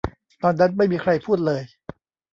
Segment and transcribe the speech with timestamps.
[0.43, 1.61] ตอนนั้นไม่มีใครพูดเลย